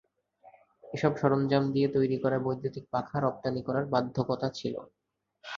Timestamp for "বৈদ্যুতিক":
2.45-2.85